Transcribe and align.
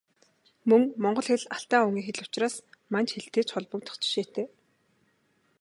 Мөн 0.69 0.81
Монгол 1.03 1.27
хэл 1.29 1.43
Алтай 1.55 1.81
овгийн 1.85 2.05
хэл 2.07 2.23
учраас 2.25 2.55
Манж 2.93 3.09
хэлтэй 3.13 3.43
ч 3.47 3.49
холбогдох 3.53 3.95
жишээтэй. 4.01 4.47